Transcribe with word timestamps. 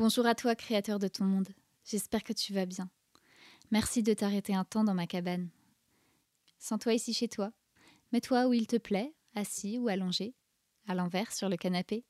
Bonjour 0.00 0.24
à 0.24 0.34
toi, 0.34 0.54
créateur 0.54 0.98
de 0.98 1.08
ton 1.08 1.26
monde. 1.26 1.50
J'espère 1.84 2.24
que 2.24 2.32
tu 2.32 2.54
vas 2.54 2.64
bien. 2.64 2.88
Merci 3.70 4.02
de 4.02 4.14
t'arrêter 4.14 4.54
un 4.54 4.64
temps 4.64 4.82
dans 4.82 4.94
ma 4.94 5.06
cabane. 5.06 5.50
Sens-toi 6.58 6.94
ici 6.94 7.12
chez 7.12 7.28
toi. 7.28 7.52
Mets-toi 8.10 8.46
où 8.46 8.54
il 8.54 8.66
te 8.66 8.76
plaît, 8.76 9.14
assis 9.34 9.76
ou 9.76 9.88
allongé, 9.88 10.34
à 10.86 10.94
l'envers 10.94 11.30
sur 11.34 11.50
le 11.50 11.58
canapé. 11.58 12.06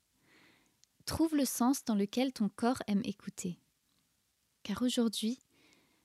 Trouve 1.04 1.34
le 1.34 1.44
sens 1.44 1.84
dans 1.84 1.96
lequel 1.96 2.32
ton 2.32 2.48
corps 2.48 2.80
aime 2.86 3.02
écouter. 3.02 3.58
Car 4.62 4.82
aujourd'hui, 4.82 5.40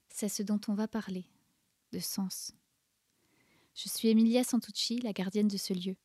c'est 0.10 0.28
ce 0.28 0.42
dont 0.42 0.62
on 0.68 0.74
va 0.74 0.88
parler, 0.88 1.28
de 1.92 2.00
sens. 2.00 2.52
Je 3.76 3.90
suis 3.90 4.08
Emilia 4.08 4.44
Santucci, 4.44 5.02
la 5.02 5.14
gardienne 5.14 5.50
de 5.50 5.58
ce 5.58 5.74
lieu. 5.76 5.98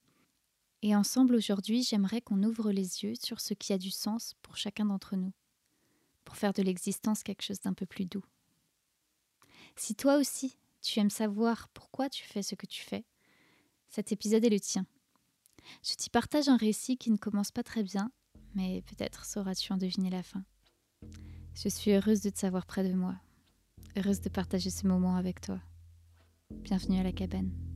Et 0.82 0.94
ensemble 0.94 1.36
aujourd'hui, 1.36 1.82
j'aimerais 1.82 2.20
qu'on 2.20 2.42
ouvre 2.42 2.70
les 2.70 3.02
yeux 3.02 3.14
sur 3.14 3.40
ce 3.40 3.54
qui 3.54 3.72
a 3.72 3.78
du 3.78 3.90
sens 3.90 4.34
pour 4.42 4.58
chacun 4.58 4.84
d'entre 4.84 5.16
nous, 5.16 5.32
pour 6.24 6.36
faire 6.36 6.52
de 6.52 6.62
l'existence 6.62 7.22
quelque 7.22 7.42
chose 7.42 7.60
d'un 7.60 7.74
peu 7.74 7.86
plus 7.86 8.04
doux. 8.04 8.24
Si 9.76 9.94
toi 9.94 10.16
aussi, 10.16 10.56
tu 10.82 10.98
aimes 11.00 11.10
savoir 11.10 11.68
pourquoi 11.68 12.08
tu 12.08 12.24
fais 12.24 12.42
ce 12.42 12.54
que 12.54 12.66
tu 12.66 12.82
fais, 12.82 13.04
cet 13.88 14.12
épisode 14.12 14.44
est 14.44 14.50
le 14.50 14.60
tien. 14.60 14.86
Je 15.82 15.94
t'y 15.94 16.10
partage 16.10 16.48
un 16.48 16.56
récit 16.56 16.96
qui 16.96 17.10
ne 17.10 17.16
commence 17.16 17.50
pas 17.50 17.62
très 17.62 17.82
bien, 17.82 18.10
mais 18.54 18.82
peut-être 18.82 19.24
sauras-tu 19.24 19.72
en 19.72 19.76
deviner 19.76 20.10
la 20.10 20.22
fin. 20.22 20.44
Je 21.54 21.68
suis 21.68 21.92
heureuse 21.92 22.22
de 22.22 22.30
te 22.30 22.38
savoir 22.38 22.66
près 22.66 22.88
de 22.88 22.94
moi, 22.94 23.16
heureuse 23.96 24.20
de 24.20 24.28
partager 24.28 24.70
ce 24.70 24.86
moment 24.86 25.16
avec 25.16 25.40
toi. 25.40 25.60
Bienvenue 26.50 26.98
à 26.98 27.02
la 27.02 27.12
cabane. 27.12 27.69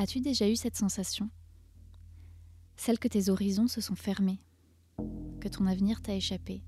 As-tu 0.00 0.20
déjà 0.20 0.48
eu 0.48 0.54
cette 0.54 0.76
sensation? 0.76 1.28
Celle 2.76 3.00
que 3.00 3.08
tes 3.08 3.30
horizons 3.30 3.66
se 3.66 3.80
sont 3.80 3.96
fermés, 3.96 4.38
que 5.40 5.48
ton 5.48 5.66
avenir 5.66 6.00
t'a 6.00 6.14
échappé, 6.14 6.62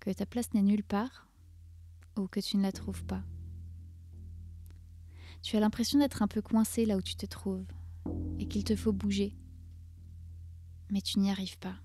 que 0.00 0.08
ta 0.08 0.24
place 0.24 0.54
n'est 0.54 0.62
nulle 0.62 0.82
part 0.82 1.28
ou 2.16 2.26
que 2.26 2.40
tu 2.40 2.56
ne 2.56 2.62
la 2.62 2.72
trouves 2.72 3.04
pas. 3.04 3.22
Tu 5.42 5.58
as 5.58 5.60
l'impression 5.60 5.98
d'être 5.98 6.22
un 6.22 6.26
peu 6.26 6.40
coincé 6.40 6.86
là 6.86 6.96
où 6.96 7.02
tu 7.02 7.16
te 7.16 7.26
trouves 7.26 7.66
et 8.38 8.48
qu'il 8.48 8.64
te 8.64 8.76
faut 8.76 8.94
bouger, 8.94 9.36
mais 10.88 11.02
tu 11.02 11.18
n'y 11.18 11.30
arrives 11.30 11.58
pas. 11.58 11.76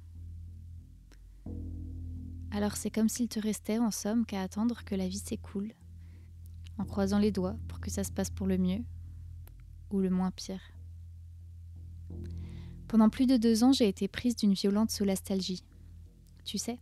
Alors 2.52 2.78
c'est 2.78 2.90
comme 2.90 3.10
s'il 3.10 3.28
te 3.28 3.42
restait 3.42 3.80
en 3.80 3.92
somme 3.92 4.26
qu'à 4.26 4.44
attendre 4.44 4.86
que 4.86 4.96
la 4.96 5.10
vie 5.10 5.20
s'écoule, 5.20 5.74
en 6.78 6.86
croisant 6.86 7.20
les 7.20 7.34
doigts 7.34 7.58
pour 7.68 7.82
que 7.82 7.92
ça 7.92 8.06
se 8.06 8.14
passe 8.14 8.30
pour 8.30 8.48
le 8.48 8.58
mieux 8.58 8.82
ou 9.92 10.00
le 10.00 10.10
moins 10.10 10.32
pire. 10.32 10.62
Pendant 12.88 13.10
plus 13.10 13.28
de 13.28 13.38
deux 13.38 13.64
ans, 13.64 13.72
j'ai 13.72 13.88
été 13.88 14.08
prise 14.08 14.36
d'une 14.36 14.54
violente 14.54 14.90
solastalgie. 14.90 15.64
Tu 16.44 16.58
sais, 16.58 16.80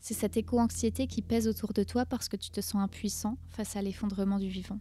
c'est 0.00 0.14
cette 0.14 0.36
éco-anxiété 0.36 1.06
qui 1.06 1.22
pèse 1.22 1.48
autour 1.48 1.72
de 1.72 1.82
toi 1.82 2.06
parce 2.06 2.28
que 2.28 2.36
tu 2.36 2.50
te 2.50 2.60
sens 2.60 2.82
impuissant 2.82 3.38
face 3.48 3.74
à 3.74 3.82
l'effondrement 3.82 4.38
du 4.38 4.48
vivant. 4.48 4.78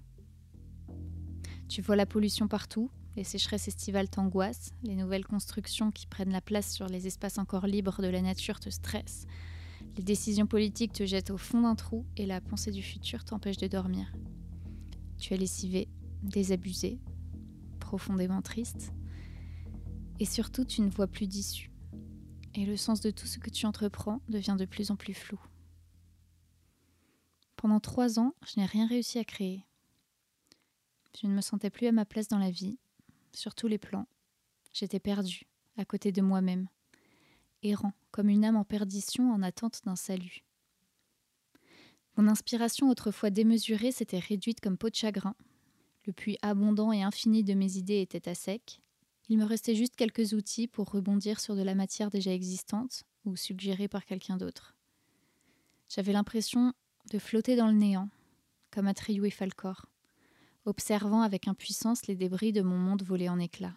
Tu 1.67 1.81
vois 1.81 1.95
la 1.95 2.05
pollution 2.05 2.47
partout, 2.47 2.91
les 3.15 3.23
sécheresses 3.23 3.67
estivales 3.67 4.09
t'angoissent, 4.09 4.71
les 4.83 4.95
nouvelles 4.95 5.25
constructions 5.25 5.91
qui 5.91 6.05
prennent 6.05 6.31
la 6.31 6.41
place 6.41 6.71
sur 6.71 6.87
les 6.87 7.07
espaces 7.07 7.39
encore 7.39 7.65
libres 7.65 8.01
de 8.01 8.07
la 8.07 8.21
nature 8.21 8.59
te 8.59 8.69
stressent, 8.69 9.25
les 9.97 10.03
décisions 10.03 10.45
politiques 10.45 10.93
te 10.93 11.05
jettent 11.05 11.31
au 11.31 11.37
fond 11.37 11.61
d'un 11.61 11.75
trou 11.75 12.05
et 12.15 12.27
la 12.27 12.39
pensée 12.39 12.71
du 12.71 12.83
futur 12.83 13.25
t'empêche 13.25 13.57
de 13.57 13.67
dormir. 13.67 14.13
Tu 15.17 15.33
es 15.33 15.37
lessivé, 15.37 15.87
désabusé, 16.21 16.99
profondément 17.87 18.41
triste. 18.41 18.91
Et 20.19 20.25
surtout, 20.25 20.65
tu 20.65 20.81
ne 20.81 20.89
vois 20.89 21.07
plus 21.07 21.25
d'issue. 21.25 21.71
Et 22.53 22.65
le 22.65 22.75
sens 22.75 22.99
de 22.99 23.11
tout 23.11 23.27
ce 23.27 23.39
que 23.39 23.49
tu 23.49 23.65
entreprends 23.65 24.19
devient 24.27 24.57
de 24.59 24.65
plus 24.65 24.91
en 24.91 24.97
plus 24.97 25.13
flou. 25.13 25.39
Pendant 27.55 27.79
trois 27.79 28.19
ans, 28.19 28.35
je 28.45 28.59
n'ai 28.59 28.65
rien 28.65 28.87
réussi 28.87 29.19
à 29.19 29.23
créer. 29.23 29.63
Je 31.17 31.27
ne 31.27 31.33
me 31.33 31.39
sentais 31.39 31.69
plus 31.69 31.87
à 31.87 31.93
ma 31.93 32.03
place 32.03 32.27
dans 32.27 32.39
la 32.39 32.51
vie, 32.51 32.77
sur 33.31 33.55
tous 33.55 33.67
les 33.67 33.77
plans. 33.77 34.05
J'étais 34.73 34.99
perdue, 34.99 35.47
à 35.77 35.85
côté 35.85 36.11
de 36.11 36.21
moi-même, 36.21 36.67
errant 37.63 37.93
comme 38.11 38.27
une 38.27 38.43
âme 38.43 38.57
en 38.57 38.65
perdition 38.65 39.31
en 39.31 39.41
attente 39.41 39.79
d'un 39.85 39.95
salut. 39.95 40.43
Mon 42.17 42.27
inspiration 42.27 42.89
autrefois 42.89 43.29
démesurée 43.29 43.93
s'était 43.93 44.19
réduite 44.19 44.59
comme 44.59 44.77
peau 44.77 44.89
de 44.89 44.95
chagrin, 44.95 45.35
le 46.07 46.13
puits 46.13 46.37
abondant 46.41 46.91
et 46.93 47.03
infini 47.03 47.43
de 47.43 47.53
mes 47.53 47.75
idées 47.75 48.01
était 48.01 48.29
à 48.29 48.33
sec. 48.33 48.79
Il 49.29 49.37
me 49.37 49.43
restait 49.43 49.75
juste 49.75 49.97
quelques 49.97 50.33
outils 50.33 50.67
pour 50.67 50.89
rebondir 50.89 51.41
sur 51.41 51.55
de 51.55 51.61
la 51.61 51.75
matière 51.75 52.09
déjà 52.09 52.33
existante 52.33 53.03
ou 53.25 53.35
suggérée 53.35 53.89
par 53.89 54.05
quelqu'un 54.05 54.37
d'autre. 54.37 54.73
J'avais 55.89 56.13
l'impression 56.13 56.73
de 57.11 57.19
flotter 57.19 57.57
dans 57.57 57.67
le 57.67 57.73
néant, 57.73 58.09
comme 58.71 58.87
Atreyu 58.87 59.25
et 59.27 59.31
Falcor, 59.31 59.85
observant 60.65 61.21
avec 61.21 61.47
impuissance 61.47 62.07
les 62.07 62.15
débris 62.15 62.53
de 62.53 62.61
mon 62.61 62.77
monde 62.77 63.03
volé 63.03 63.27
en 63.27 63.37
éclats. 63.37 63.75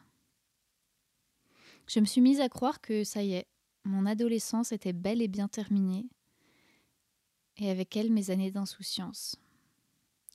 Je 1.89 1.99
me 1.99 2.05
suis 2.05 2.21
mise 2.21 2.41
à 2.41 2.49
croire 2.49 2.81
que 2.81 3.03
ça 3.03 3.25
y 3.25 3.33
est, 3.33 3.49
mon 3.85 4.07
adolescence 4.07 4.71
était 4.71 4.93
bel 4.93 5.21
et 5.21 5.29
bien 5.29 5.49
terminée, 5.49 6.09
et 7.57 7.71
avec 7.71 7.97
elle 7.97 8.13
mes 8.13 8.31
années 8.31 8.53
d'insouciance. 8.53 9.37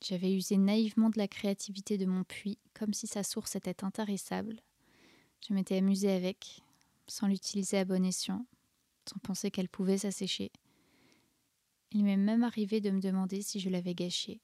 J'avais 0.08 0.36
usé 0.36 0.58
naïvement 0.58 1.10
de 1.10 1.18
la 1.18 1.28
créativité 1.28 1.98
de 1.98 2.06
mon 2.06 2.24
puits, 2.24 2.60
comme 2.76 2.94
si 2.94 3.08
sa 3.08 3.24
source 3.24 3.56
était 3.56 3.84
intarissable. 3.84 4.62
Je 5.42 5.52
m'étais 5.52 5.78
amusée 5.78 6.12
avec, 6.12 6.62
sans 7.08 7.26
l'utiliser 7.26 7.80
à 7.80 7.86
bon 7.86 8.06
escient, 8.06 8.46
sans 9.10 9.18
penser 9.24 9.50
qu'elle 9.50 9.68
pouvait 9.68 9.98
s'assécher. 9.98 10.52
Il 11.92 12.04
m'est 12.04 12.18
même 12.18 12.44
arrivé 12.44 12.82
de 12.82 12.92
me 12.92 13.02
demander 13.02 13.42
si 13.42 13.60
je 13.60 13.68
l'avais 13.68 13.96
gâchée. 13.96 14.42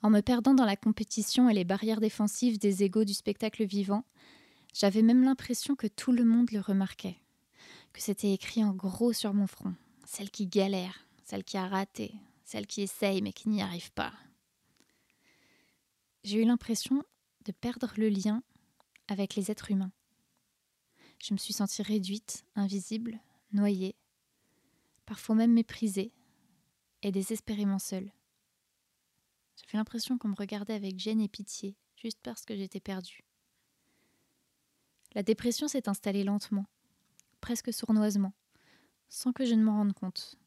En 0.00 0.08
me 0.08 0.22
perdant 0.22 0.54
dans 0.54 0.64
la 0.64 0.76
compétition 0.76 1.50
et 1.50 1.54
les 1.54 1.64
barrières 1.64 2.00
défensives 2.00 2.58
des 2.58 2.84
égaux 2.84 3.04
du 3.04 3.12
spectacle 3.12 3.66
vivant, 3.66 4.06
j'avais 4.72 5.02
même 5.02 5.24
l'impression 5.24 5.76
que 5.76 5.88
tout 5.88 6.12
le 6.12 6.24
monde 6.24 6.52
le 6.52 6.60
remarquait, 6.60 7.18
que 7.92 8.00
c'était 8.00 8.32
écrit 8.32 8.64
en 8.64 8.72
gros 8.72 9.12
sur 9.12 9.34
mon 9.34 9.46
front. 9.46 9.74
Celle 10.06 10.30
qui 10.30 10.46
galère, 10.46 11.06
celle 11.22 11.44
qui 11.44 11.58
a 11.58 11.68
raté, 11.68 12.14
celle 12.50 12.66
qui 12.66 12.82
essaye 12.82 13.22
mais 13.22 13.32
qui 13.32 13.48
n'y 13.48 13.62
arrive 13.62 13.92
pas. 13.92 14.12
J'ai 16.24 16.42
eu 16.42 16.44
l'impression 16.44 17.04
de 17.44 17.52
perdre 17.52 17.92
le 17.96 18.08
lien 18.08 18.42
avec 19.06 19.36
les 19.36 19.52
êtres 19.52 19.70
humains. 19.70 19.92
Je 21.22 21.32
me 21.32 21.38
suis 21.38 21.52
sentie 21.52 21.82
réduite, 21.82 22.44
invisible, 22.56 23.20
noyée, 23.52 23.94
parfois 25.06 25.36
même 25.36 25.52
méprisée 25.52 26.12
et 27.02 27.12
désespérément 27.12 27.78
seule. 27.78 28.10
J'avais 29.56 29.78
l'impression 29.78 30.18
qu'on 30.18 30.28
me 30.28 30.36
regardait 30.36 30.74
avec 30.74 30.98
gêne 30.98 31.20
et 31.20 31.28
pitié, 31.28 31.76
juste 31.96 32.18
parce 32.20 32.44
que 32.44 32.56
j'étais 32.56 32.80
perdue. 32.80 33.22
La 35.14 35.22
dépression 35.22 35.68
s'est 35.68 35.88
installée 35.88 36.24
lentement, 36.24 36.66
presque 37.40 37.72
sournoisement, 37.72 38.32
sans 39.08 39.32
que 39.32 39.44
je 39.44 39.54
ne 39.54 39.62
m'en 39.62 39.76
rende 39.76 39.92
compte 39.92 40.39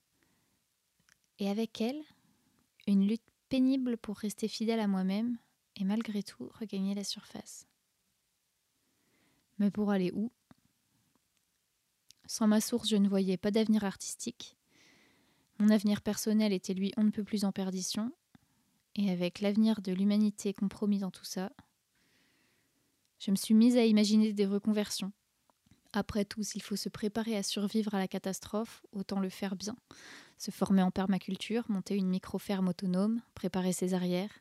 et 1.40 1.50
avec 1.50 1.82
elle, 1.82 2.02
une 2.88 3.08
lutte 3.08 3.24
pénible 3.50 3.98
pour 3.98 4.18
rester 4.18 4.48
fidèle 4.48 4.80
à 4.80 4.88
moi-même 4.88 5.38
et 5.76 5.84
malgré 5.84 6.24
tout 6.24 6.50
regagner 6.60 6.96
la 6.96 7.04
surface. 7.04 7.68
Mais 9.60 9.72
pour 9.72 9.92
aller 9.92 10.12
où? 10.12 10.32
Sans 12.26 12.48
ma 12.48 12.62
source, 12.62 12.90
je 12.90 12.96
ne 12.96 13.10
voyais 13.10 13.38
pas 13.38 13.52
d'avenir 13.52 13.84
artistique. 13.84 14.58
Mon 15.60 15.70
avenir 15.70 16.02
personnel 16.02 16.54
était 16.54 16.74
lui 16.74 16.92
on 16.98 17.04
ne 17.04 17.12
peut 17.12 17.24
plus 17.24 17.46
en 17.46 17.52
perdition, 17.52 18.12
et 18.96 19.12
avec 19.12 19.42
l'avenir 19.42 19.82
de 19.82 19.92
l'humanité 19.92 20.54
compromis 20.54 21.00
dans 21.00 21.12
tout 21.12 21.25
ça, 21.25 21.52
je 23.19 23.31
me 23.31 23.36
suis 23.36 23.54
mise 23.54 23.78
à 23.78 23.86
imaginer 23.86 24.34
des 24.34 24.46
reconversions. 24.46 25.12
Après 25.94 26.25
tout, 26.25 26.44
s'il 26.44 26.62
faut 26.63 26.75
se 26.75 26.90
préparer 26.90 27.38
à 27.38 27.44
survivre 27.44 27.94
à 27.94 28.00
la 28.00 28.07
catastrophe, 28.07 28.84
autant 28.92 29.19
le 29.19 29.30
faire 29.30 29.56
bien, 29.56 29.75
se 30.38 30.51
former 30.51 30.81
en 30.81 30.92
permaculture, 30.92 31.66
monter 31.69 31.95
une 31.95 32.10
micro-ferme 32.10 32.69
autonome, 32.69 33.22
préparer 33.36 33.74
ses 33.74 33.94
arrières. 33.94 34.40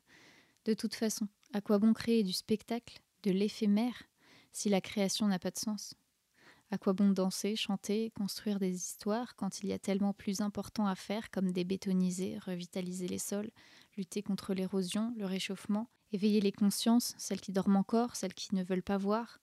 De 0.66 0.74
toute 0.74 0.94
façon, 0.94 1.28
à 1.52 1.60
quoi 1.60 1.78
bon 1.78 1.94
créer 1.94 2.24
du 2.24 2.32
spectacle, 2.32 3.00
de 3.24 3.32
l'éphémère, 3.32 4.04
si 4.52 4.70
la 4.70 4.80
création 4.80 5.28
n'a 5.28 5.38
pas 5.40 5.50
de 5.50 5.58
sens? 5.58 5.94
À 6.70 6.78
quoi 6.78 6.94
bon 6.94 7.10
danser, 7.10 7.54
chanter, 7.56 8.10
construire 8.16 8.58
des 8.58 8.74
histoires 8.74 9.36
quand 9.36 9.62
il 9.62 9.68
y 9.68 9.72
a 9.74 9.78
tellement 9.78 10.14
plus 10.14 10.40
important 10.40 10.86
à 10.86 10.94
faire 10.94 11.30
comme 11.30 11.52
débétoniser, 11.52 12.38
revitaliser 12.38 13.08
les 13.08 13.18
sols, 13.18 13.50
lutter 13.98 14.22
contre 14.22 14.54
l'érosion, 14.54 15.14
le 15.18 15.26
réchauffement, 15.26 15.90
éveiller 16.12 16.40
les 16.40 16.52
consciences, 16.52 17.14
celles 17.18 17.42
qui 17.42 17.52
dorment 17.52 17.76
encore, 17.76 18.16
celles 18.16 18.34
qui 18.34 18.54
ne 18.54 18.64
veulent 18.64 18.82
pas 18.82 18.98
voir? 18.98 19.41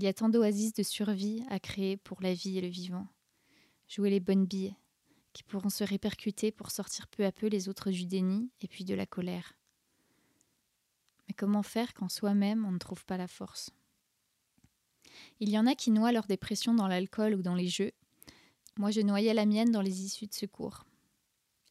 Il 0.00 0.04
y 0.04 0.06
a 0.06 0.14
tant 0.14 0.30
d'oasis 0.30 0.72
de 0.72 0.82
survie 0.82 1.44
à 1.50 1.60
créer 1.60 1.98
pour 1.98 2.22
la 2.22 2.32
vie 2.32 2.56
et 2.56 2.62
le 2.62 2.68
vivant. 2.68 3.06
Jouer 3.86 4.08
les 4.08 4.18
bonnes 4.18 4.46
billes, 4.46 4.74
qui 5.34 5.42
pourront 5.42 5.68
se 5.68 5.84
répercuter 5.84 6.52
pour 6.52 6.70
sortir 6.70 7.06
peu 7.08 7.22
à 7.26 7.32
peu 7.32 7.48
les 7.48 7.68
autres 7.68 7.90
du 7.90 8.06
déni 8.06 8.50
et 8.62 8.66
puis 8.66 8.86
de 8.86 8.94
la 8.94 9.04
colère. 9.04 9.58
comment 11.36 11.62
faire 11.62 11.92
quand 11.92 12.08
soi-même 12.08 12.64
on 12.64 12.72
ne 12.72 12.78
trouve 12.78 13.04
pas 13.04 13.18
la 13.18 13.28
force? 13.28 13.72
Il 15.38 15.50
y 15.50 15.58
en 15.58 15.66
a 15.66 15.74
qui 15.74 15.90
noient 15.90 16.12
leur 16.12 16.24
dépression 16.24 16.72
dans 16.72 16.88
l'alcool 16.88 17.34
ou 17.34 17.42
dans 17.42 17.54
les 17.54 17.68
jeux. 17.68 17.92
Moi, 18.78 18.92
je 18.92 19.02
noyais 19.02 19.34
la 19.34 19.44
mienne 19.44 19.70
dans 19.70 19.82
les 19.82 20.06
issues 20.06 20.28
de 20.28 20.32
secours. 20.32 20.86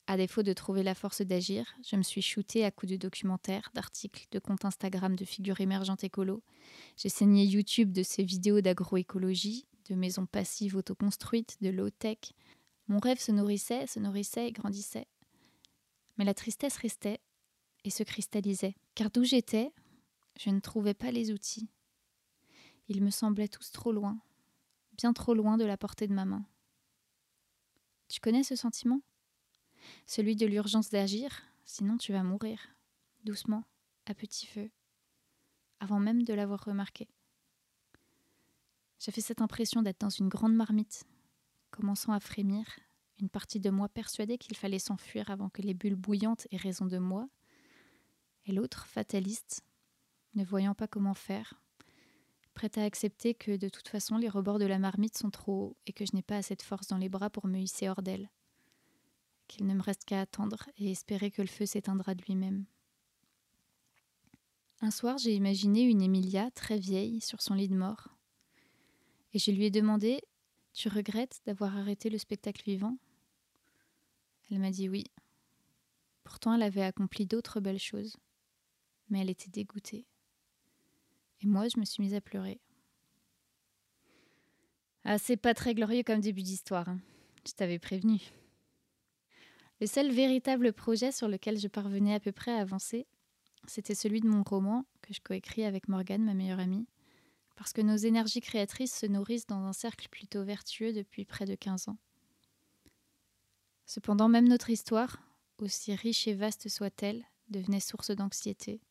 À 0.10 0.18
défaut 0.18 0.42
de 0.42 0.54
trouver 0.54 0.82
la 0.82 0.96
force 0.96 1.22
d'agir, 1.22 1.72
je 1.88 1.96
me 1.96 2.02
suis 2.02 2.24
shootée 2.24 2.66
à 2.66 2.72
coups 2.72 2.94
de 2.94 2.98
documentaires, 2.98 3.70
d'articles, 3.76 4.26
de 4.32 4.40
comptes 4.40 4.66
Instagram 4.66 5.16
de 5.16 5.24
figures 5.24 5.62
émergentes 5.62 6.04
écolo. 6.04 6.42
J'ai 6.98 7.10
saigné 7.10 7.46
YouTube 7.46 7.92
de 7.92 8.02
ces 8.02 8.24
vidéos 8.24 8.60
d'agroécologie, 8.60 9.68
de 9.88 9.94
maisons 9.94 10.26
passives 10.26 10.76
autoconstruites, 10.76 11.58
de 11.62 11.70
low-tech. 11.70 12.34
Mon 12.88 12.98
rêve 12.98 13.20
se 13.20 13.32
nourrissait, 13.32 13.86
se 13.86 14.00
nourrissait 14.00 14.48
et 14.48 14.52
grandissait. 14.52 15.06
Mais 16.18 16.26
la 16.26 16.34
tristesse 16.34 16.78
restait 16.78 17.20
et 17.84 17.92
se 17.92 18.02
cristallisait, 18.02 18.74
car 18.96 19.12
d'où 19.12 19.24
j'étais, 19.24 19.72
je 20.40 20.50
ne 20.50 20.60
trouvais 20.60 20.96
pas 20.96 21.12
les 21.12 21.32
outils. 21.32 21.70
Ils 22.88 23.04
me 23.04 23.12
semblaient 23.12 23.48
tous 23.48 23.72
trop 23.72 23.92
loin, 23.92 24.20
bien 24.98 25.14
trop 25.14 25.36
loin 25.36 25.58
de 25.58 25.66
la 25.66 25.78
portée 25.78 26.08
de 26.08 26.16
ma 26.16 26.26
main. 26.26 26.48
Tu 28.08 28.20
connais 28.20 28.42
ce 28.42 28.56
sentiment? 28.56 29.02
Celui 30.06 30.36
de 30.36 30.46
l'urgence 30.46 30.90
d'agir, 30.90 31.44
sinon 31.66 31.98
tu 31.98 32.12
vas 32.12 32.24
mourir, 32.24 32.60
doucement, 33.24 33.64
à 34.06 34.14
petit 34.14 34.46
feu, 34.46 34.70
avant 35.80 36.00
même 36.00 36.24
de 36.24 36.34
l'avoir 36.34 36.64
remarqué. 36.64 37.08
J'avais 39.00 39.22
cette 39.22 39.42
impression 39.42 39.82
d'être 39.82 40.02
dans 40.02 40.10
une 40.10 40.30
grande 40.30 40.56
marmite, 40.56 41.06
commençant 41.72 42.12
à 42.12 42.20
frémir, 42.20 42.66
une 43.20 43.30
partie 43.30 43.60
de 43.60 43.70
moi 43.70 43.90
persuadée 43.90 44.38
qu'il 44.38 44.58
fallait 44.58 44.80
s'enfuir 44.80 45.30
avant 45.30 45.50
que 45.50 45.62
les 45.62 45.74
bulles 45.74 45.96
bouillantes 45.96 46.48
aient 46.52 46.58
raison 46.58 46.86
de 46.86 46.98
moi, 46.98 47.30
et 48.46 48.52
l'autre, 48.52 48.88
fataliste, 48.88 49.64
ne 50.36 50.44
voyant 50.44 50.74
pas 50.74 50.88
comment 50.88 51.14
faire, 51.14 51.62
prête 52.54 52.78
à 52.78 52.84
accepter 52.84 53.34
que 53.34 53.56
de 53.56 53.70
toute 53.70 53.88
façon 53.88 54.18
les 54.18 54.28
rebords 54.28 54.60
de 54.60 54.66
la 54.66 54.80
marmite 54.80 55.18
sont 55.18 55.30
trop 55.30 55.54
hauts 55.54 55.78
et 55.86 55.94
que 55.94 56.06
je 56.06 56.14
n'ai 56.14 56.22
pas 56.22 56.38
assez 56.38 56.56
de 56.56 56.62
force 56.62 56.88
dans 56.88 56.98
les 56.98 57.10
bras 57.10 57.30
pour 57.30 57.48
me 57.48 57.58
hisser 57.58 57.88
hors 57.88 58.02
d'elle, 58.02 58.30
qu'il 59.50 59.68
ne 59.68 59.74
me 59.74 59.82
reste 59.82 60.06
qu'à 60.06 60.22
attendre 60.22 60.70
et 60.78 60.92
espérer 60.92 61.32
que 61.32 61.42
le 61.42 61.50
feu 61.50 61.66
s'éteindra 61.66 62.16
de 62.16 62.24
lui-même. 62.24 62.66
Un 64.80 64.92
soir, 64.92 65.18
j'ai 65.18 65.36
imaginé 65.36 65.82
une 65.82 66.02
Emilia 66.02 66.52
très 66.52 66.78
vieille 66.78 67.20
sur 67.20 67.42
son 67.42 67.56
lit 67.56 67.68
de 67.68 67.76
mort, 67.76 68.08
et 69.34 69.40
je 69.40 69.52
lui 69.52 69.66
ai 69.66 69.72
demandé 69.72 70.22
Tu 70.74 70.88
regrettes 70.88 71.42
d'avoir 71.46 71.76
arrêté 71.76 72.10
le 72.10 72.18
spectacle 72.18 72.64
vivant? 72.64 72.98
Elle 74.50 74.60
m'a 74.60 74.72
dit 74.72 74.88
oui. 74.88 75.06
Pourtant, 76.24 76.54
elle 76.54 76.64
avait 76.64 76.84
accompli 76.84 77.26
d'autres 77.26 77.60
belles 77.60 77.80
choses, 77.80 78.16
mais 79.10 79.20
elle 79.20 79.30
était 79.30 79.50
dégoûtée. 79.50 80.06
Et 81.42 81.48
moi, 81.48 81.68
je 81.68 81.80
me 81.80 81.86
suis 81.86 82.02
mise 82.02 82.14
à 82.14 82.22
pleurer. 82.22 82.62
Ah, 85.04 85.18
c'est 85.18 85.38
pas 85.38 85.54
très 85.54 85.74
glorieux 85.74 86.04
comme 86.04 86.20
début 86.20 86.44
d'histoire. 86.44 86.88
Hein. 86.90 87.00
Je 87.48 87.54
t'avais 87.54 87.80
prévenu. 87.80 88.20
Le 89.82 89.88
seul 89.88 90.12
véritable 90.12 90.74
projet 90.74 91.12
sur 91.12 91.30
lequel 91.30 91.58
je 91.58 91.70
parvenais 91.70 92.14
à 92.14 92.20
peu 92.20 92.34
près 92.34 92.52
à 92.52 92.60
avancer, 92.60 93.08
c'était 93.66 93.96
celui 93.96 94.20
de 94.20 94.28
mon 94.28 94.44
roman 94.44 94.86
que 95.02 95.14
je 95.14 95.22
coécris 95.22 95.64
avec 95.64 95.88
Morgane, 95.88 96.24
ma 96.24 96.34
meilleure 96.34 96.60
amie, 96.60 96.86
parce 97.56 97.72
que 97.72 97.82
nos 97.82 97.96
énergies 97.96 98.42
créatrices 98.42 98.94
se 98.94 99.06
nourrissent 99.06 99.48
dans 99.48 99.64
un 99.64 99.74
cercle 99.74 100.10
plutôt 100.10 100.44
vertueux 100.44 100.92
depuis 100.92 101.24
près 101.24 101.46
de 101.46 101.56
15 101.56 101.88
ans. 101.88 101.98
Cependant, 103.86 104.28
même 104.28 104.48
notre 104.48 104.70
histoire, 104.70 105.22
aussi 105.58 105.96
riche 105.96 106.28
et 106.28 106.34
vaste 106.34 106.68
soit-elle, 106.68 107.26
devenait 107.50 107.80
source 107.80 108.12
d'anxiété, 108.12 108.82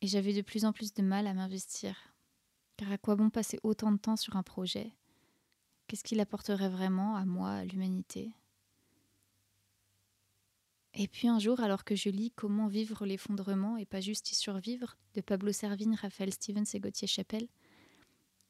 et 0.00 0.08
j'avais 0.08 0.34
de 0.34 0.42
plus 0.42 0.64
en 0.64 0.72
plus 0.72 0.92
de 0.92 1.02
mal 1.02 1.28
à 1.28 1.34
m'investir. 1.34 1.96
Car 2.76 2.90
à 2.90 2.98
quoi 2.98 3.14
bon 3.14 3.30
passer 3.30 3.60
autant 3.62 3.92
de 3.92 3.98
temps 3.98 4.16
sur 4.16 4.36
un 4.36 4.42
projet? 4.42 4.92
Qu'est-ce 5.86 6.02
qu'il 6.02 6.20
apporterait 6.20 6.68
vraiment 6.68 7.14
à 7.16 7.24
moi, 7.24 7.50
à 7.50 7.64
l'humanité? 7.64 8.32
Et 10.94 11.08
puis 11.08 11.28
un 11.28 11.38
jour, 11.38 11.60
alors 11.60 11.84
que 11.84 11.96
je 11.96 12.10
lis 12.10 12.32
Comment 12.32 12.68
vivre 12.68 13.06
l'effondrement 13.06 13.76
et 13.76 13.86
pas 13.86 14.00
juste 14.00 14.30
y 14.30 14.34
survivre 14.34 14.96
de 15.14 15.20
Pablo 15.20 15.52
Servigne, 15.52 15.96
Raphaël 15.96 16.32
Stevens 16.32 16.64
et 16.74 16.80
Gauthier 16.80 17.08
Chapelle, 17.08 17.48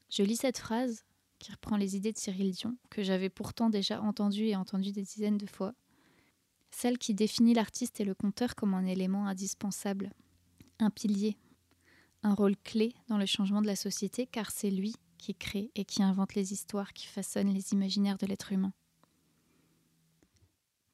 je 0.09 0.23
lis 0.23 0.35
cette 0.35 0.57
phrase 0.57 1.05
qui 1.39 1.51
reprend 1.51 1.77
les 1.77 1.95
idées 1.95 2.11
de 2.11 2.17
Cyril 2.17 2.51
Dion, 2.51 2.77
que 2.89 3.03
j'avais 3.03 3.29
pourtant 3.29 3.69
déjà 3.69 4.01
entendues 4.01 4.47
et 4.47 4.55
entendues 4.55 4.91
des 4.91 5.03
dizaines 5.03 5.37
de 5.37 5.47
fois, 5.47 5.73
celle 6.71 6.97
qui 6.97 7.13
définit 7.13 7.53
l'artiste 7.53 7.99
et 7.99 8.05
le 8.05 8.15
conteur 8.15 8.55
comme 8.55 8.73
un 8.73 8.85
élément 8.85 9.27
indispensable 9.27 10.11
un 10.79 10.89
pilier, 10.89 11.37
un 12.23 12.33
rôle 12.33 12.57
clé 12.57 12.93
dans 13.07 13.17
le 13.17 13.25
changement 13.25 13.61
de 13.61 13.67
la 13.67 13.75
société 13.75 14.27
car 14.27 14.51
c'est 14.51 14.71
lui 14.71 14.95
qui 15.17 15.35
crée 15.35 15.71
et 15.75 15.85
qui 15.85 16.03
invente 16.03 16.35
les 16.35 16.51
histoires 16.51 16.93
qui 16.93 17.07
façonnent 17.07 17.53
les 17.53 17.73
imaginaires 17.73 18.17
de 18.17 18.25
l'être 18.25 18.51
humain. 18.51 18.73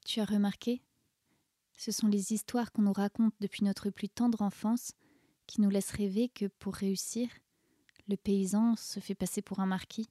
Tu 0.05 0.19
as 0.19 0.25
remarqué 0.25 0.81
Ce 1.79 1.93
sont 1.93 2.07
les 2.07 2.33
histoires 2.33 2.73
qu'on 2.73 2.81
nous 2.81 2.91
raconte 2.91 3.33
depuis 3.39 3.63
notre 3.63 3.89
plus 3.89 4.09
tendre 4.09 4.41
enfance 4.41 4.91
qui 5.47 5.61
nous 5.61 5.69
laissent 5.69 5.91
rêver 5.91 6.27
que 6.27 6.47
pour 6.47 6.75
réussir, 6.75 7.29
le 8.09 8.17
paysan 8.17 8.75
se 8.75 8.99
fait 8.99 9.15
passer 9.15 9.41
pour 9.41 9.61
un 9.61 9.65
marquis, 9.65 10.09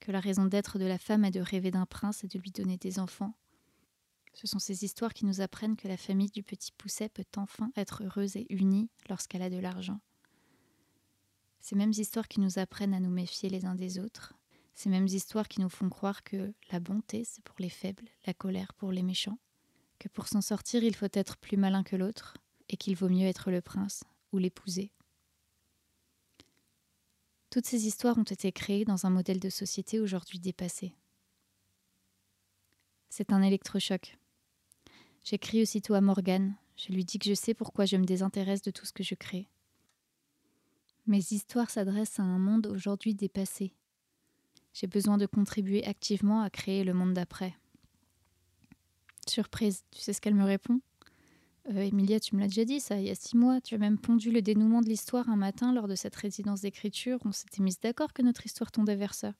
que 0.00 0.10
la 0.10 0.18
raison 0.18 0.44
d'être 0.44 0.80
de 0.80 0.84
la 0.84 0.98
femme 0.98 1.24
est 1.24 1.30
de 1.30 1.40
rêver 1.40 1.70
d'un 1.70 1.86
prince 1.86 2.24
et 2.24 2.26
de 2.26 2.40
lui 2.40 2.50
donner 2.50 2.78
des 2.78 2.98
enfants, 2.98 3.36
ce 4.34 4.48
sont 4.48 4.58
ces 4.58 4.84
histoires 4.84 5.14
qui 5.14 5.24
nous 5.24 5.40
apprennent 5.40 5.76
que 5.76 5.86
la 5.86 5.96
famille 5.96 6.32
du 6.32 6.42
petit 6.42 6.72
Pousset 6.72 7.10
peut 7.10 7.24
enfin 7.36 7.70
être 7.76 8.02
heureuse 8.02 8.34
et 8.34 8.46
unie 8.50 8.90
lorsqu'elle 9.08 9.42
a 9.42 9.50
de 9.50 9.60
l'argent. 9.60 10.00
Ces 11.60 11.76
mêmes 11.76 11.94
histoires 11.96 12.26
qui 12.26 12.40
nous 12.40 12.58
apprennent 12.58 12.92
à 12.92 12.98
nous 12.98 13.08
méfier 13.08 13.50
les 13.50 13.66
uns 13.66 13.76
des 13.76 14.00
autres, 14.00 14.34
ces 14.74 14.88
mêmes 14.88 15.06
histoires 15.06 15.46
qui 15.46 15.60
nous 15.60 15.68
font 15.68 15.88
croire 15.88 16.24
que 16.24 16.52
la 16.72 16.80
bonté 16.80 17.22
c'est 17.22 17.44
pour 17.44 17.54
les 17.60 17.70
faibles, 17.70 18.08
la 18.26 18.34
colère 18.34 18.74
pour 18.74 18.90
les 18.90 19.04
méchants, 19.04 19.38
que 19.98 20.08
pour 20.08 20.28
s'en 20.28 20.40
sortir 20.40 20.84
il 20.84 20.94
faut 20.94 21.06
être 21.12 21.36
plus 21.36 21.56
malin 21.56 21.82
que 21.82 21.96
l'autre, 21.96 22.36
et 22.68 22.76
qu'il 22.76 22.96
vaut 22.96 23.08
mieux 23.08 23.26
être 23.26 23.50
le 23.50 23.60
prince 23.60 24.04
ou 24.32 24.38
l'épouser. 24.38 24.90
Toutes 27.50 27.66
ces 27.66 27.86
histoires 27.86 28.18
ont 28.18 28.22
été 28.24 28.52
créées 28.52 28.84
dans 28.84 29.06
un 29.06 29.10
modèle 29.10 29.40
de 29.40 29.48
société 29.48 30.00
aujourd'hui 30.00 30.38
dépassé. 30.38 30.92
C'est 33.08 33.32
un 33.32 33.40
électrochoc. 33.40 34.18
J'écris 35.24 35.62
aussitôt 35.62 35.94
à 35.94 36.00
Morgane. 36.00 36.54
Je 36.76 36.92
lui 36.92 37.04
dis 37.04 37.18
que 37.18 37.28
je 37.28 37.34
sais 37.34 37.54
pourquoi 37.54 37.86
je 37.86 37.96
me 37.96 38.04
désintéresse 38.04 38.62
de 38.62 38.70
tout 38.70 38.84
ce 38.84 38.92
que 38.92 39.02
je 39.02 39.14
crée. 39.14 39.48
Mes 41.06 41.22
histoires 41.30 41.70
s'adressent 41.70 42.20
à 42.20 42.24
un 42.24 42.38
monde 42.38 42.66
aujourd'hui 42.66 43.14
dépassé. 43.14 43.72
J'ai 44.74 44.86
besoin 44.86 45.16
de 45.16 45.24
contribuer 45.24 45.84
activement 45.86 46.42
à 46.42 46.50
créer 46.50 46.84
le 46.84 46.92
monde 46.92 47.14
d'après. 47.14 47.56
Surprise, 49.28 49.84
tu 49.90 50.00
sais 50.00 50.12
ce 50.12 50.20
qu'elle 50.20 50.34
me 50.34 50.44
répond? 50.44 50.80
Euh, 51.70 51.80
Emilia, 51.80 52.20
tu 52.20 52.36
me 52.36 52.40
l'as 52.40 52.46
déjà 52.46 52.64
dit, 52.64 52.78
ça, 52.78 52.98
il 53.00 53.06
y 53.06 53.10
a 53.10 53.14
six 53.14 53.36
mois. 53.36 53.60
Tu 53.60 53.74
as 53.74 53.78
même 53.78 53.98
pondu 53.98 54.30
le 54.30 54.40
dénouement 54.40 54.82
de 54.82 54.88
l'histoire 54.88 55.28
un 55.28 55.36
matin 55.36 55.72
lors 55.72 55.88
de 55.88 55.96
cette 55.96 56.14
résidence 56.14 56.60
d'écriture. 56.60 57.18
On 57.24 57.32
s'était 57.32 57.62
mis 57.62 57.76
d'accord 57.82 58.12
que 58.12 58.22
notre 58.22 58.46
histoire 58.46 58.70
tombait 58.70 58.94
vers 58.94 59.14
ça. 59.14 59.34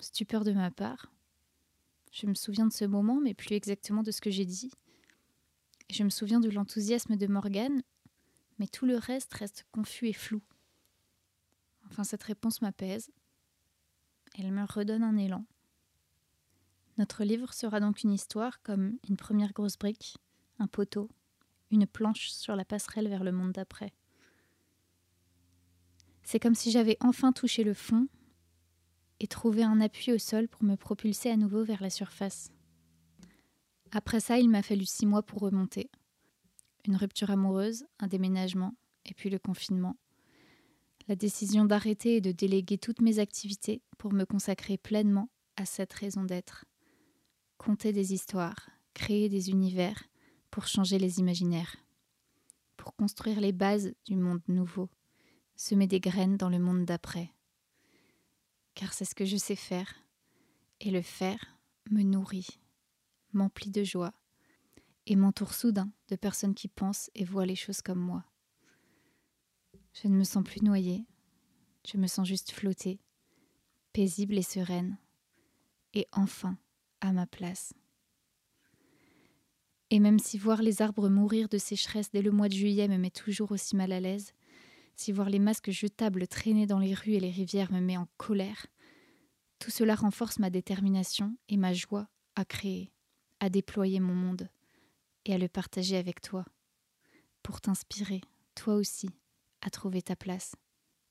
Stupeur 0.00 0.44
de 0.44 0.52
ma 0.52 0.70
part, 0.70 1.12
je 2.10 2.26
me 2.26 2.34
souviens 2.34 2.66
de 2.66 2.72
ce 2.72 2.84
moment, 2.84 3.20
mais 3.20 3.34
plus 3.34 3.54
exactement 3.54 4.02
de 4.02 4.10
ce 4.10 4.20
que 4.20 4.30
j'ai 4.30 4.44
dit. 4.44 4.70
Je 5.90 6.02
me 6.02 6.10
souviens 6.10 6.40
de 6.40 6.48
l'enthousiasme 6.48 7.16
de 7.16 7.26
Morgane, 7.26 7.82
mais 8.58 8.66
tout 8.66 8.86
le 8.86 8.96
reste 8.96 9.34
reste 9.34 9.66
confus 9.72 10.08
et 10.08 10.12
flou. 10.12 10.40
Enfin, 11.90 12.04
cette 12.04 12.22
réponse 12.22 12.62
m'apaise. 12.62 13.10
Elle 14.38 14.52
me 14.52 14.64
redonne 14.64 15.02
un 15.02 15.16
élan. 15.16 15.44
Notre 16.96 17.24
livre 17.24 17.52
sera 17.52 17.80
donc 17.80 18.02
une 18.02 18.12
histoire 18.12 18.62
comme 18.62 18.98
une 19.08 19.16
première 19.16 19.52
grosse 19.52 19.76
brique, 19.76 20.16
un 20.58 20.68
poteau, 20.68 21.10
une 21.70 21.86
planche 21.86 22.30
sur 22.30 22.54
la 22.54 22.64
passerelle 22.64 23.08
vers 23.08 23.24
le 23.24 23.32
monde 23.32 23.52
d'après. 23.52 23.92
C'est 26.22 26.38
comme 26.38 26.54
si 26.54 26.70
j'avais 26.70 26.96
enfin 27.00 27.32
touché 27.32 27.64
le 27.64 27.74
fond 27.74 28.08
et 29.20 29.26
trouver 29.26 29.64
un 29.64 29.80
appui 29.80 30.12
au 30.12 30.18
sol 30.18 30.48
pour 30.48 30.62
me 30.64 30.76
propulser 30.76 31.30
à 31.30 31.36
nouveau 31.36 31.64
vers 31.64 31.82
la 31.82 31.90
surface. 31.90 32.50
Après 33.90 34.20
ça, 34.20 34.38
il 34.38 34.48
m'a 34.48 34.62
fallu 34.62 34.86
six 34.86 35.06
mois 35.06 35.22
pour 35.22 35.40
remonter. 35.40 35.90
Une 36.86 36.96
rupture 36.96 37.30
amoureuse, 37.30 37.86
un 37.98 38.06
déménagement, 38.06 38.74
et 39.04 39.14
puis 39.14 39.30
le 39.30 39.38
confinement. 39.38 39.96
La 41.08 41.16
décision 41.16 41.64
d'arrêter 41.64 42.16
et 42.16 42.20
de 42.20 42.32
déléguer 42.32 42.78
toutes 42.78 43.02
mes 43.02 43.18
activités 43.18 43.82
pour 43.98 44.12
me 44.12 44.24
consacrer 44.24 44.78
pleinement 44.78 45.28
à 45.56 45.66
cette 45.66 45.92
raison 45.92 46.24
d'être. 46.24 46.64
Conter 47.58 47.92
des 47.92 48.12
histoires, 48.12 48.70
créer 48.94 49.28
des 49.28 49.50
univers 49.50 50.02
pour 50.50 50.66
changer 50.66 50.98
les 50.98 51.18
imaginaires. 51.18 51.76
Pour 52.76 52.94
construire 52.94 53.40
les 53.40 53.52
bases 53.52 53.92
du 54.04 54.16
monde 54.16 54.42
nouveau, 54.48 54.90
semer 55.56 55.86
des 55.86 56.00
graines 56.00 56.36
dans 56.36 56.50
le 56.50 56.58
monde 56.58 56.84
d'après 56.84 57.34
car 58.74 58.92
c'est 58.92 59.04
ce 59.04 59.14
que 59.14 59.24
je 59.24 59.36
sais 59.36 59.56
faire, 59.56 59.94
et 60.80 60.90
le 60.90 61.02
faire 61.02 61.58
me 61.90 62.02
nourrit, 62.02 62.60
m'emplit 63.32 63.70
de 63.70 63.84
joie, 63.84 64.12
et 65.06 65.16
m'entoure 65.16 65.54
soudain 65.54 65.90
de 66.08 66.16
personnes 66.16 66.54
qui 66.54 66.68
pensent 66.68 67.10
et 67.14 67.24
voient 67.24 67.46
les 67.46 67.56
choses 67.56 67.82
comme 67.82 68.00
moi. 68.00 68.24
Je 69.92 70.08
ne 70.08 70.16
me 70.16 70.24
sens 70.24 70.42
plus 70.42 70.62
noyée, 70.62 71.06
je 71.86 71.98
me 71.98 72.06
sens 72.06 72.26
juste 72.26 72.50
flotter, 72.50 73.00
paisible 73.92 74.36
et 74.36 74.42
sereine, 74.42 74.98
et 75.92 76.08
enfin 76.12 76.58
ma 77.12 77.26
place. 77.26 77.72
Et 79.90 80.00
même 80.00 80.18
si 80.18 80.38
voir 80.38 80.62
les 80.62 80.82
arbres 80.82 81.08
mourir 81.08 81.48
de 81.48 81.58
sécheresse 81.58 82.10
dès 82.10 82.22
le 82.22 82.30
mois 82.30 82.48
de 82.48 82.54
juillet 82.54 82.88
me 82.88 82.96
met 82.96 83.10
toujours 83.10 83.52
aussi 83.52 83.76
mal 83.76 83.92
à 83.92 84.00
l'aise, 84.00 84.32
si 84.96 85.12
voir 85.12 85.28
les 85.28 85.38
masques 85.38 85.70
jetables 85.70 86.26
traîner 86.26 86.66
dans 86.66 86.78
les 86.78 86.94
rues 86.94 87.12
et 87.12 87.20
les 87.20 87.30
rivières 87.30 87.72
me 87.72 87.80
met 87.80 87.96
en 87.96 88.08
colère, 88.16 88.66
tout 89.58 89.70
cela 89.70 89.94
renforce 89.94 90.38
ma 90.38 90.50
détermination 90.50 91.36
et 91.48 91.56
ma 91.56 91.72
joie 91.72 92.08
à 92.36 92.44
créer, 92.44 92.92
à 93.40 93.48
déployer 93.50 94.00
mon 94.00 94.14
monde 94.14 94.48
et 95.24 95.34
à 95.34 95.38
le 95.38 95.48
partager 95.48 95.96
avec 95.96 96.20
toi, 96.20 96.44
pour 97.42 97.60
t'inspirer, 97.60 98.20
toi 98.54 98.74
aussi, 98.74 99.10
à 99.60 99.70
trouver 99.70 100.02
ta 100.02 100.16
place 100.16 100.54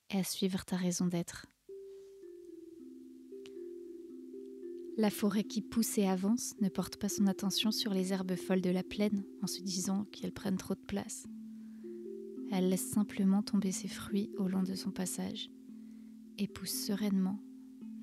et 0.09 0.17
à 0.17 0.23
suivre 0.23 0.65
ta 0.65 0.75
raison 0.75 1.07
d'être. 1.07 1.47
La 4.95 5.09
forêt 5.09 5.43
qui 5.43 5.61
pousse 5.61 5.97
et 5.97 6.05
avance 6.05 6.53
ne 6.61 6.69
porte 6.69 6.97
pas 6.97 7.09
son 7.09 7.25
attention 7.25 7.71
sur 7.71 7.95
les 7.95 8.13
herbes 8.13 8.35
folles 8.35 8.61
de 8.61 8.69
la 8.69 8.83
plaine 8.83 9.23
en 9.41 9.47
se 9.47 9.61
disant 9.61 10.05
qu'elles 10.11 10.31
prennent 10.31 10.57
trop 10.57 10.75
de 10.75 10.85
place. 10.85 11.25
Elle 12.51 12.69
laisse 12.69 12.87
simplement 12.91 13.41
tomber 13.41 13.71
ses 13.71 13.87
fruits 13.87 14.29
au 14.37 14.47
long 14.47 14.61
de 14.61 14.75
son 14.75 14.91
passage 14.91 15.49
et 16.37 16.47
pousse 16.47 16.85
sereinement, 16.85 17.39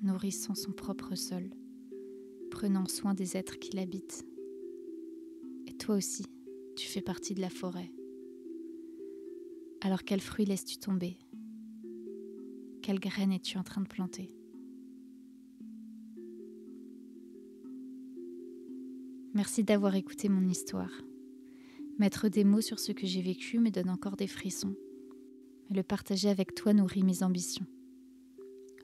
nourrissant 0.01 0.53
son 0.53 0.73
propre 0.73 1.15
sol, 1.15 1.49
prenant 2.49 2.85
soin 2.85 3.13
des 3.13 3.37
êtres 3.37 3.57
qui 3.57 3.73
l'habitent. 3.73 4.25
Et 5.67 5.77
toi 5.77 5.95
aussi, 5.95 6.25
tu 6.75 6.87
fais 6.87 7.01
partie 7.01 7.35
de 7.35 7.41
la 7.41 7.49
forêt. 7.49 7.89
Alors 9.79 10.03
quels 10.03 10.19
fruits 10.19 10.45
laisses-tu 10.45 10.77
tomber? 10.77 11.17
Quelles 12.81 12.99
graines 12.99 13.31
es-tu 13.31 13.57
en 13.57 13.63
train 13.63 13.81
de 13.81 13.87
planter? 13.87 14.35
Merci 19.33 19.63
d'avoir 19.63 19.95
écouté 19.95 20.27
mon 20.27 20.45
histoire. 20.49 20.91
Mettre 21.97 22.27
des 22.27 22.43
mots 22.43 22.59
sur 22.59 22.79
ce 22.79 22.91
que 22.91 23.07
j'ai 23.07 23.21
vécu 23.21 23.59
me 23.59 23.69
donne 23.69 23.89
encore 23.89 24.17
des 24.17 24.27
frissons. 24.27 24.75
Mais 25.69 25.77
le 25.77 25.83
partager 25.83 26.27
avec 26.27 26.53
toi 26.53 26.73
nourrit 26.73 27.03
mes 27.03 27.23
ambitions. 27.23 27.65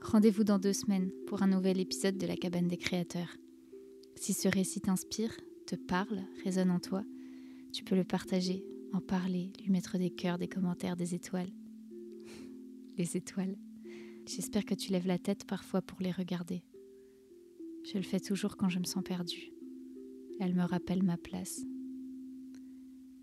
Rendez-vous 0.01 0.45
dans 0.45 0.57
deux 0.57 0.71
semaines 0.71 1.11
pour 1.25 1.43
un 1.43 1.47
nouvel 1.47 1.81
épisode 1.81 2.17
de 2.17 2.25
la 2.25 2.37
cabane 2.37 2.69
des 2.69 2.77
créateurs. 2.77 3.35
Si 4.15 4.31
ce 4.31 4.47
récit 4.47 4.79
t'inspire, 4.79 5.35
te 5.65 5.75
parle, 5.75 6.21
résonne 6.45 6.71
en 6.71 6.79
toi, 6.79 7.03
tu 7.73 7.83
peux 7.83 7.95
le 7.95 8.05
partager, 8.05 8.63
en 8.93 9.01
parler, 9.01 9.51
lui 9.61 9.69
mettre 9.69 9.97
des 9.97 10.11
cœurs, 10.11 10.37
des 10.37 10.47
commentaires, 10.47 10.95
des 10.95 11.13
étoiles. 11.13 11.51
les 12.97 13.17
étoiles. 13.17 13.57
J'espère 14.25 14.63
que 14.63 14.75
tu 14.75 14.93
lèves 14.93 15.07
la 15.07 15.19
tête 15.19 15.45
parfois 15.45 15.81
pour 15.81 15.99
les 16.01 16.11
regarder. 16.11 16.63
Je 17.83 17.97
le 17.97 18.03
fais 18.03 18.21
toujours 18.21 18.55
quand 18.55 18.69
je 18.69 18.79
me 18.79 18.85
sens 18.85 19.03
perdue. 19.03 19.51
Elle 20.39 20.53
me 20.53 20.63
rappelle 20.63 21.01
ma 21.01 21.17
place. 21.17 21.61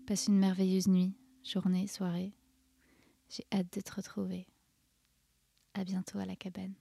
Passe 0.05 0.27
une 0.27 0.37
merveilleuse 0.37 0.87
nuit, 0.87 1.15
journée, 1.43 1.87
soirée. 1.87 2.33
J'ai 3.29 3.45
hâte 3.53 3.71
de 3.73 3.81
te 3.81 3.95
retrouver. 3.95 4.47
À 5.73 5.85
bientôt 5.85 6.19
à 6.19 6.25
la 6.25 6.35
cabane. 6.35 6.73